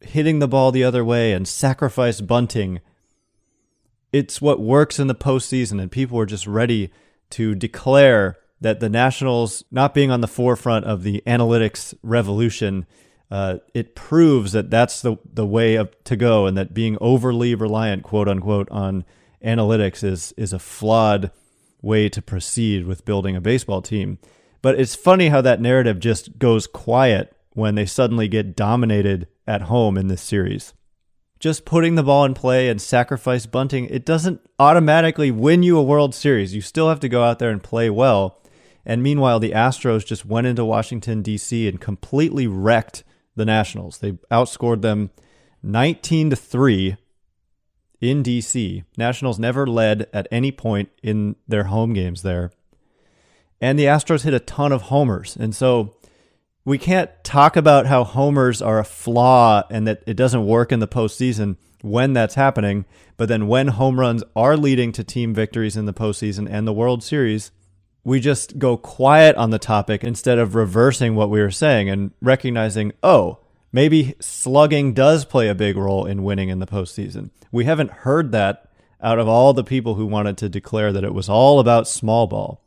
hitting 0.02 0.40
the 0.40 0.48
ball 0.48 0.72
the 0.72 0.84
other 0.84 1.04
way 1.04 1.32
and 1.32 1.48
sacrifice 1.48 2.22
bunting 2.22 2.82
it's 4.14 4.40
what 4.40 4.62
works 4.62 5.00
in 5.00 5.08
the 5.08 5.16
postseason. 5.16 5.82
And 5.82 5.92
people 5.92 6.18
were 6.18 6.28
just 6.28 6.48
ready 6.48 6.92
to 7.32 7.56
declare 7.56 8.38
that 8.62 8.80
the 8.80 8.88
nationals 8.88 9.66
not 9.72 9.94
being 9.94 10.12
on 10.12 10.22
the 10.22 10.28
forefront 10.28 10.86
of 10.86 11.04
the 11.04 11.22
analytics 11.28 11.94
revolution 12.04 12.86
uh, 13.34 13.58
it 13.74 13.96
proves 13.96 14.52
that 14.52 14.70
that's 14.70 15.02
the 15.02 15.18
the 15.26 15.46
way 15.46 15.76
of, 15.76 15.92
to 16.04 16.16
go 16.16 16.46
and 16.46 16.58
that 16.58 16.74
being 16.74 16.98
overly 17.02 17.56
reliant 17.56 18.04
quote 18.04 18.28
unquote 18.28 18.70
on 18.70 19.04
analytics 19.44 20.04
is 20.04 20.34
is 20.38 20.54
a 20.54 20.60
flawed 20.60 21.32
way 21.82 22.08
to 22.08 22.22
proceed 22.22 22.86
with 22.86 23.04
building 23.04 23.36
a 23.36 23.42
baseball 23.42 23.82
team 23.82 24.18
but 24.64 24.80
it's 24.80 24.96
funny 24.96 25.28
how 25.28 25.42
that 25.42 25.60
narrative 25.60 26.00
just 26.00 26.40
goes 26.40 26.68
quiet 26.68 27.36
when 27.52 27.76
they 27.76 27.86
suddenly 27.86 28.30
get 28.30 28.56
dominated 28.56 29.28
at 29.46 29.64
home 29.64 29.98
in 29.98 30.08
this 30.08 30.22
series. 30.22 30.74
Just 31.40 31.66
putting 31.66 31.96
the 31.96 32.04
ball 32.04 32.24
in 32.24 32.34
play 32.34 32.70
and 32.70 32.82
sacrifice 32.82 33.46
bunting, 33.46 33.86
it 33.88 34.06
doesn't 34.06 34.40
automatically 34.58 35.32
win 35.32 35.64
you 35.64 35.78
a 35.78 35.84
World 35.84 36.16
Series. 36.16 36.56
You 36.56 36.62
still 36.62 36.88
have 36.88 37.02
to 37.02 37.10
go 37.10 37.24
out 37.24 37.40
there 37.40 37.50
and 37.50 37.62
play 37.62 37.90
well. 37.90 38.42
And 38.86 39.04
meanwhile, 39.04 39.40
the 39.40 39.52
Astros 39.52 40.06
just 40.06 40.26
went 40.26 40.48
into 40.48 40.64
Washington, 40.64 41.22
D.C. 41.22 41.68
and 41.68 41.82
completely 41.82 42.48
wrecked 42.48 43.04
the 43.36 43.46
Nationals. 43.46 44.00
They 44.00 44.14
outscored 44.32 44.82
them 44.82 45.12
19 45.62 46.32
to 46.32 46.36
3 46.36 46.98
in 48.02 48.24
DC. 48.24 48.84
Nationals 48.98 49.40
never 49.40 49.66
led 49.66 50.08
at 50.14 50.28
any 50.32 50.52
point 50.52 50.90
in 51.02 51.36
their 51.48 51.66
home 51.66 51.94
games 51.94 52.22
there 52.22 52.52
and 53.64 53.80
the 53.80 53.86
Astros 53.86 54.24
hit 54.24 54.34
a 54.34 54.42
ton 54.42 54.74
of 54.74 54.84
homers. 54.84 55.38
And 55.38 55.56
so 55.56 55.96
we 56.66 56.78
can't 56.78 57.10
talk 57.24 57.56
about 57.56 57.86
how 57.86 58.04
homers 58.04 58.62
are 58.62 58.78
a 58.78 58.84
flaw 58.84 59.64
and 59.72 59.88
that 59.88 60.04
it 60.06 60.16
doesn't 60.16 60.46
work 60.46 60.74
in 60.74 60.82
the 60.82 60.88
postseason 60.88 61.56
when 61.82 62.12
that's 62.12 62.36
happening. 62.36 62.84
But 63.16 63.30
then 63.30 63.48
when 63.48 63.70
home 63.70 64.02
runs 64.02 64.22
are 64.36 64.58
leading 64.58 64.92
to 64.92 65.04
team 65.06 65.34
victories 65.34 65.78
in 65.78 65.86
the 65.86 65.94
postseason 65.94 66.46
and 66.52 66.68
the 66.68 66.74
World 66.74 67.04
Series, 67.04 67.52
we 68.04 68.20
just 68.20 68.60
go 68.60 68.76
quiet 68.78 69.36
on 69.36 69.50
the 69.50 69.60
topic 69.60 70.04
instead 70.04 70.38
of 70.38 70.56
reversing 70.56 71.16
what 71.16 71.30
we 71.30 71.40
were 71.40 71.52
saying 71.52 71.90
and 71.90 72.12
recognizing, 72.22 72.92
oh, 73.02 73.40
maybe 73.72 74.16
slugging 74.20 74.94
does 74.94 75.26
play 75.26 75.48
a 75.48 75.56
big 75.56 75.78
role 75.78 76.06
in 76.06 76.24
winning 76.24 76.50
in 76.50 76.60
the 76.60 76.68
postseason. 76.68 77.30
We 77.52 77.66
haven't 77.66 77.92
heard 77.92 78.32
that 78.32 78.70
out 79.02 79.20
of 79.20 79.28
all 79.28 79.54
the 79.54 79.64
people 79.64 79.96
who 79.96 80.06
wanted 80.06 80.38
to 80.38 80.50
declare 80.50 80.92
that 80.94 81.04
it 81.04 81.14
was 81.14 81.30
all 81.30 81.60
about 81.60 81.88
small 81.88 82.28
ball. 82.28 82.64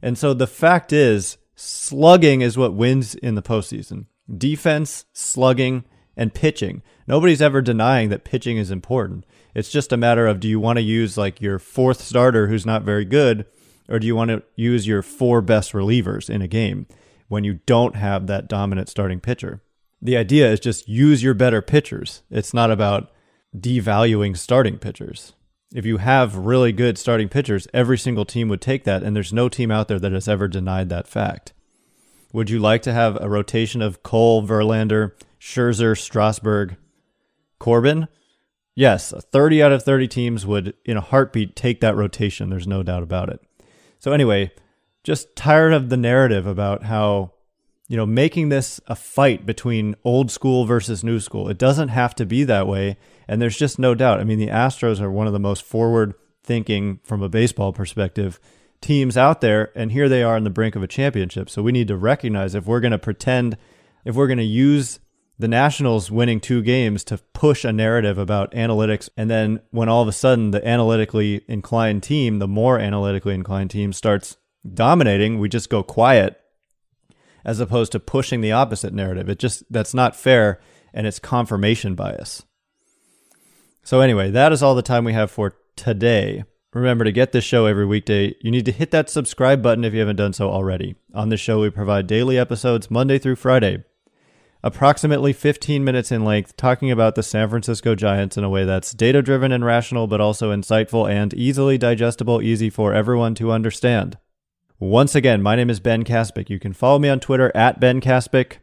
And 0.00 0.16
so 0.16 0.34
the 0.34 0.46
fact 0.46 0.92
is, 0.92 1.38
slugging 1.54 2.40
is 2.40 2.56
what 2.56 2.74
wins 2.74 3.14
in 3.14 3.34
the 3.34 3.42
postseason. 3.42 4.06
Defense, 4.36 5.06
slugging, 5.12 5.84
and 6.16 6.34
pitching. 6.34 6.82
Nobody's 7.06 7.42
ever 7.42 7.62
denying 7.62 8.10
that 8.10 8.24
pitching 8.24 8.58
is 8.58 8.70
important. 8.70 9.24
It's 9.54 9.70
just 9.70 9.92
a 9.92 9.96
matter 9.96 10.26
of 10.26 10.40
do 10.40 10.48
you 10.48 10.60
want 10.60 10.76
to 10.76 10.82
use 10.82 11.16
like 11.16 11.40
your 11.40 11.58
fourth 11.58 12.02
starter 12.02 12.48
who's 12.48 12.66
not 12.66 12.82
very 12.82 13.04
good, 13.04 13.46
or 13.88 13.98
do 13.98 14.06
you 14.06 14.16
want 14.16 14.30
to 14.30 14.42
use 14.56 14.86
your 14.86 15.02
four 15.02 15.40
best 15.40 15.72
relievers 15.72 16.28
in 16.28 16.42
a 16.42 16.48
game 16.48 16.86
when 17.28 17.44
you 17.44 17.60
don't 17.66 17.96
have 17.96 18.26
that 18.26 18.48
dominant 18.48 18.88
starting 18.88 19.20
pitcher? 19.20 19.62
The 20.00 20.16
idea 20.16 20.50
is 20.52 20.60
just 20.60 20.88
use 20.88 21.22
your 21.22 21.34
better 21.34 21.60
pitchers. 21.62 22.22
It's 22.30 22.54
not 22.54 22.70
about 22.70 23.10
devaluing 23.56 24.36
starting 24.36 24.78
pitchers 24.78 25.32
if 25.74 25.84
you 25.84 25.98
have 25.98 26.36
really 26.36 26.72
good 26.72 26.96
starting 26.96 27.28
pitchers, 27.28 27.68
every 27.74 27.98
single 27.98 28.24
team 28.24 28.48
would 28.48 28.60
take 28.60 28.84
that, 28.84 29.02
and 29.02 29.14
there's 29.14 29.32
no 29.32 29.48
team 29.48 29.70
out 29.70 29.88
there 29.88 29.98
that 29.98 30.12
has 30.12 30.28
ever 30.28 30.48
denied 30.48 30.88
that 30.88 31.06
fact. 31.06 31.52
Would 32.32 32.50
you 32.50 32.58
like 32.58 32.82
to 32.82 32.92
have 32.92 33.18
a 33.20 33.28
rotation 33.28 33.82
of 33.82 34.02
Cole, 34.02 34.46
Verlander, 34.46 35.12
Scherzer, 35.40 35.98
Strasburg, 35.98 36.76
Corbin? 37.58 38.08
Yes, 38.74 39.12
30 39.12 39.62
out 39.62 39.72
of 39.72 39.82
30 39.82 40.08
teams 40.08 40.46
would, 40.46 40.74
in 40.84 40.96
a 40.96 41.02
heartbeat, 41.02 41.56
take 41.56 41.80
that 41.80 41.96
rotation. 41.96 42.50
There's 42.50 42.66
no 42.66 42.82
doubt 42.82 43.02
about 43.02 43.28
it. 43.28 43.40
So, 43.98 44.12
anyway, 44.12 44.52
just 45.04 45.34
tired 45.36 45.72
of 45.72 45.88
the 45.88 45.96
narrative 45.96 46.46
about 46.46 46.84
how, 46.84 47.32
you 47.88 47.96
know, 47.96 48.06
making 48.06 48.48
this 48.48 48.80
a 48.86 48.94
fight 48.94 49.46
between 49.46 49.94
old 50.04 50.30
school 50.30 50.64
versus 50.64 51.02
new 51.02 51.20
school. 51.20 51.48
It 51.48 51.58
doesn't 51.58 51.88
have 51.88 52.14
to 52.16 52.26
be 52.26 52.44
that 52.44 52.66
way. 52.66 52.98
And 53.26 53.40
there's 53.40 53.56
just 53.56 53.78
no 53.78 53.94
doubt. 53.94 54.20
I 54.20 54.24
mean, 54.24 54.38
the 54.38 54.48
Astros 54.48 55.00
are 55.00 55.10
one 55.10 55.26
of 55.26 55.32
the 55.32 55.38
most 55.38 55.62
forward 55.62 56.14
thinking 56.42 57.00
from 57.04 57.22
a 57.22 57.28
baseball 57.28 57.72
perspective 57.72 58.38
teams 58.80 59.16
out 59.16 59.40
there. 59.40 59.72
And 59.74 59.92
here 59.92 60.08
they 60.08 60.22
are 60.22 60.36
on 60.36 60.44
the 60.44 60.50
brink 60.50 60.76
of 60.76 60.82
a 60.82 60.86
championship. 60.86 61.50
So 61.50 61.62
we 61.62 61.72
need 61.72 61.88
to 61.88 61.96
recognize 61.96 62.54
if 62.54 62.66
we're 62.66 62.80
going 62.80 62.92
to 62.92 62.98
pretend, 62.98 63.56
if 64.04 64.14
we're 64.14 64.28
going 64.28 64.38
to 64.38 64.44
use 64.44 65.00
the 65.38 65.48
Nationals 65.48 66.10
winning 66.10 66.40
two 66.40 66.62
games 66.62 67.04
to 67.04 67.18
push 67.32 67.64
a 67.64 67.72
narrative 67.72 68.18
about 68.18 68.52
analytics. 68.52 69.08
And 69.16 69.30
then 69.30 69.60
when 69.70 69.88
all 69.88 70.02
of 70.02 70.08
a 70.08 70.12
sudden 70.12 70.50
the 70.50 70.66
analytically 70.66 71.44
inclined 71.46 72.02
team, 72.02 72.40
the 72.40 72.48
more 72.48 72.78
analytically 72.78 73.34
inclined 73.34 73.70
team 73.70 73.92
starts 73.92 74.36
dominating, 74.74 75.38
we 75.38 75.48
just 75.48 75.70
go 75.70 75.82
quiet 75.82 76.40
as 77.44 77.60
opposed 77.60 77.92
to 77.92 78.00
pushing 78.00 78.40
the 78.40 78.52
opposite 78.52 78.92
narrative. 78.92 79.28
It 79.28 79.38
just, 79.38 79.62
that's 79.70 79.94
not 79.94 80.16
fair. 80.16 80.60
And 80.92 81.06
it's 81.06 81.18
confirmation 81.18 81.94
bias. 81.94 82.44
So, 83.84 84.00
anyway, 84.00 84.30
that 84.30 84.52
is 84.52 84.62
all 84.62 84.74
the 84.74 84.82
time 84.82 85.04
we 85.04 85.12
have 85.12 85.30
for 85.30 85.54
today. 85.76 86.44
Remember 86.74 87.04
to 87.04 87.12
get 87.12 87.32
this 87.32 87.44
show 87.44 87.66
every 87.66 87.86
weekday, 87.86 88.34
you 88.40 88.50
need 88.50 88.66
to 88.66 88.72
hit 88.72 88.90
that 88.90 89.08
subscribe 89.08 89.62
button 89.62 89.84
if 89.84 89.94
you 89.94 90.00
haven't 90.00 90.16
done 90.16 90.32
so 90.32 90.50
already. 90.50 90.96
On 91.14 91.28
this 91.28 91.40
show, 91.40 91.60
we 91.60 91.70
provide 91.70 92.06
daily 92.06 92.36
episodes 92.36 92.90
Monday 92.90 93.18
through 93.18 93.36
Friday, 93.36 93.84
approximately 94.62 95.32
15 95.32 95.84
minutes 95.84 96.10
in 96.10 96.24
length, 96.24 96.56
talking 96.56 96.90
about 96.90 97.14
the 97.14 97.22
San 97.22 97.48
Francisco 97.48 97.94
Giants 97.94 98.36
in 98.36 98.44
a 98.44 98.50
way 98.50 98.64
that's 98.64 98.92
data 98.92 99.22
driven 99.22 99.52
and 99.52 99.64
rational, 99.64 100.06
but 100.06 100.20
also 100.20 100.54
insightful 100.54 101.10
and 101.10 101.32
easily 101.34 101.78
digestible, 101.78 102.42
easy 102.42 102.70
for 102.70 102.92
everyone 102.92 103.34
to 103.36 103.52
understand. 103.52 104.18
Once 104.80 105.14
again, 105.14 105.42
my 105.42 105.56
name 105.56 105.70
is 105.70 105.80
Ben 105.80 106.04
Kaspick. 106.04 106.48
You 106.48 106.60
can 106.60 106.72
follow 106.72 106.98
me 106.98 107.08
on 107.08 107.20
Twitter 107.20 107.50
at 107.54 107.80
Ben 107.80 108.00
Kaspick. 108.00 108.58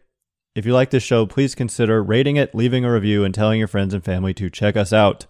If 0.56 0.66
you 0.66 0.74
like 0.74 0.90
this 0.90 1.04
show, 1.04 1.26
please 1.26 1.54
consider 1.56 2.02
rating 2.02 2.38
it, 2.38 2.56
leaving 2.56 2.86
a 2.86 2.92
review, 2.92 3.26
and 3.26 3.34
telling 3.34 3.60
your 3.60 3.68
friends 3.68 3.94
and 3.94 4.04
family 4.04 4.34
to 4.36 4.50
check 4.50 4.78
us 4.78 4.94
out. 4.94 5.26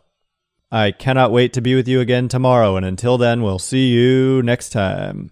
I 0.72 0.91
cannot 0.91 1.31
wait 1.31 1.53
to 1.53 1.62
be 1.62 1.74
with 1.74 1.88
you 1.88 2.00
again 2.00 2.27
tomorrow, 2.27 2.75
and 2.75 2.86
until 2.86 3.17
then, 3.17 3.41
we'll 3.41 3.60
see 3.60 3.88
you 3.88 4.43
next 4.43 4.69
time. 4.69 5.31